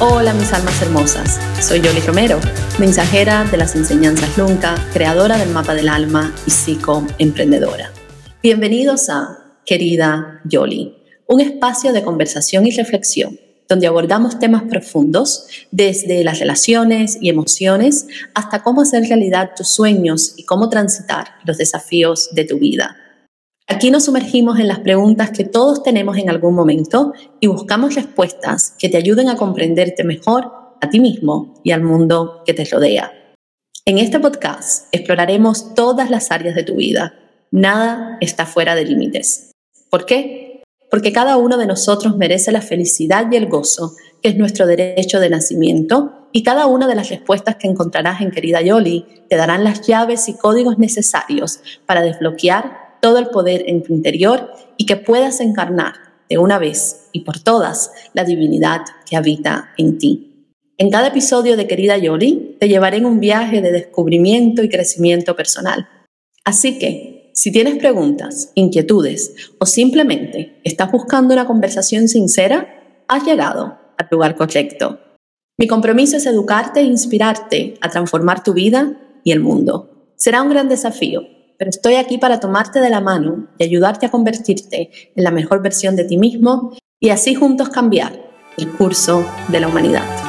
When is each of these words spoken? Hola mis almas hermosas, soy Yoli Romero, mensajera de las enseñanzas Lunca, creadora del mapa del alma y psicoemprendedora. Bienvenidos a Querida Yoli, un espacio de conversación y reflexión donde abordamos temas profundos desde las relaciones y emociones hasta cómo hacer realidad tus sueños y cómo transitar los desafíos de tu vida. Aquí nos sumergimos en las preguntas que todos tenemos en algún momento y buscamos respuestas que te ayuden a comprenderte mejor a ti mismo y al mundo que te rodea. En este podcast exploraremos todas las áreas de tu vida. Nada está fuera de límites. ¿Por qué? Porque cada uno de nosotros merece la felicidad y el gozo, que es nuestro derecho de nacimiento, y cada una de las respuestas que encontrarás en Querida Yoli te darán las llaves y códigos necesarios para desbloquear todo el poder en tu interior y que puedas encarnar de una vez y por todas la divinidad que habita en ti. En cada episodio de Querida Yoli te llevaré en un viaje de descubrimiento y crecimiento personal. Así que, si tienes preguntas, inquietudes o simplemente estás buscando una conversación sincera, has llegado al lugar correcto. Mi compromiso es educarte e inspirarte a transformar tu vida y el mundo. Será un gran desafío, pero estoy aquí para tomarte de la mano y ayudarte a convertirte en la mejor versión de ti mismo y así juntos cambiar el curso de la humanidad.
Hola 0.00 0.32
mis 0.32 0.52
almas 0.52 0.80
hermosas, 0.80 1.40
soy 1.60 1.80
Yoli 1.80 1.98
Romero, 1.98 2.38
mensajera 2.78 3.42
de 3.50 3.56
las 3.56 3.74
enseñanzas 3.74 4.38
Lunca, 4.38 4.76
creadora 4.92 5.36
del 5.36 5.48
mapa 5.48 5.74
del 5.74 5.88
alma 5.88 6.32
y 6.46 6.52
psicoemprendedora. 6.52 7.90
Bienvenidos 8.40 9.10
a 9.10 9.56
Querida 9.66 10.40
Yoli, 10.44 10.94
un 11.26 11.40
espacio 11.40 11.92
de 11.92 12.04
conversación 12.04 12.64
y 12.68 12.70
reflexión 12.70 13.40
donde 13.68 13.88
abordamos 13.88 14.38
temas 14.38 14.62
profundos 14.70 15.48
desde 15.72 16.22
las 16.22 16.38
relaciones 16.38 17.18
y 17.20 17.28
emociones 17.28 18.06
hasta 18.34 18.62
cómo 18.62 18.82
hacer 18.82 19.02
realidad 19.02 19.50
tus 19.56 19.66
sueños 19.66 20.34
y 20.36 20.44
cómo 20.44 20.68
transitar 20.68 21.32
los 21.44 21.58
desafíos 21.58 22.28
de 22.32 22.44
tu 22.44 22.60
vida. 22.60 22.96
Aquí 23.70 23.90
nos 23.90 24.06
sumergimos 24.06 24.58
en 24.58 24.66
las 24.66 24.78
preguntas 24.78 25.30
que 25.30 25.44
todos 25.44 25.82
tenemos 25.82 26.16
en 26.16 26.30
algún 26.30 26.54
momento 26.54 27.12
y 27.38 27.48
buscamos 27.48 27.94
respuestas 27.94 28.74
que 28.78 28.88
te 28.88 28.96
ayuden 28.96 29.28
a 29.28 29.36
comprenderte 29.36 30.04
mejor 30.04 30.50
a 30.80 30.88
ti 30.88 31.00
mismo 31.00 31.54
y 31.62 31.72
al 31.72 31.82
mundo 31.82 32.42
que 32.46 32.54
te 32.54 32.64
rodea. 32.64 33.12
En 33.84 33.98
este 33.98 34.20
podcast 34.20 34.86
exploraremos 34.90 35.74
todas 35.74 36.08
las 36.08 36.30
áreas 36.30 36.54
de 36.54 36.62
tu 36.62 36.76
vida. 36.76 37.14
Nada 37.50 38.16
está 38.22 38.46
fuera 38.46 38.74
de 38.74 38.86
límites. 38.86 39.52
¿Por 39.90 40.06
qué? 40.06 40.62
Porque 40.90 41.12
cada 41.12 41.36
uno 41.36 41.58
de 41.58 41.66
nosotros 41.66 42.16
merece 42.16 42.52
la 42.52 42.62
felicidad 42.62 43.30
y 43.30 43.36
el 43.36 43.48
gozo, 43.48 43.92
que 44.22 44.30
es 44.30 44.36
nuestro 44.38 44.66
derecho 44.66 45.20
de 45.20 45.28
nacimiento, 45.28 46.28
y 46.32 46.42
cada 46.42 46.66
una 46.66 46.86
de 46.86 46.94
las 46.94 47.10
respuestas 47.10 47.56
que 47.56 47.68
encontrarás 47.68 48.22
en 48.22 48.30
Querida 48.30 48.62
Yoli 48.62 49.04
te 49.28 49.36
darán 49.36 49.62
las 49.62 49.86
llaves 49.86 50.26
y 50.30 50.38
códigos 50.38 50.78
necesarios 50.78 51.60
para 51.84 52.00
desbloquear 52.00 52.87
todo 53.00 53.18
el 53.18 53.28
poder 53.28 53.64
en 53.66 53.82
tu 53.82 53.92
interior 53.92 54.52
y 54.76 54.86
que 54.86 54.96
puedas 54.96 55.40
encarnar 55.40 55.94
de 56.28 56.38
una 56.38 56.58
vez 56.58 57.08
y 57.12 57.20
por 57.20 57.38
todas 57.40 57.92
la 58.12 58.24
divinidad 58.24 58.82
que 59.08 59.16
habita 59.16 59.70
en 59.76 59.98
ti. 59.98 60.28
En 60.76 60.90
cada 60.90 61.08
episodio 61.08 61.56
de 61.56 61.66
Querida 61.66 61.98
Yoli 61.98 62.56
te 62.60 62.68
llevaré 62.68 62.98
en 62.98 63.06
un 63.06 63.18
viaje 63.18 63.60
de 63.60 63.72
descubrimiento 63.72 64.62
y 64.62 64.68
crecimiento 64.68 65.34
personal. 65.34 65.88
Así 66.44 66.78
que, 66.78 67.32
si 67.34 67.50
tienes 67.50 67.76
preguntas, 67.76 68.52
inquietudes 68.54 69.34
o 69.58 69.66
simplemente 69.66 70.60
estás 70.64 70.92
buscando 70.92 71.34
una 71.34 71.46
conversación 71.46 72.08
sincera, 72.08 73.04
has 73.08 73.24
llegado 73.24 73.78
al 73.96 74.08
lugar 74.10 74.36
correcto. 74.36 75.00
Mi 75.58 75.66
compromiso 75.66 76.16
es 76.16 76.26
educarte 76.26 76.80
e 76.80 76.84
inspirarte 76.84 77.74
a 77.80 77.90
transformar 77.90 78.44
tu 78.44 78.52
vida 78.52 79.20
y 79.24 79.32
el 79.32 79.40
mundo. 79.40 80.12
Será 80.14 80.42
un 80.42 80.50
gran 80.50 80.68
desafío, 80.68 81.22
pero 81.58 81.70
estoy 81.70 81.96
aquí 81.96 82.16
para 82.16 82.40
tomarte 82.40 82.80
de 82.80 82.88
la 82.88 83.00
mano 83.00 83.48
y 83.58 83.64
ayudarte 83.64 84.06
a 84.06 84.10
convertirte 84.10 84.90
en 85.14 85.24
la 85.24 85.30
mejor 85.30 85.60
versión 85.60 85.96
de 85.96 86.04
ti 86.04 86.16
mismo 86.16 86.72
y 87.00 87.10
así 87.10 87.34
juntos 87.34 87.68
cambiar 87.68 88.12
el 88.56 88.70
curso 88.70 89.26
de 89.48 89.60
la 89.60 89.68
humanidad. 89.68 90.27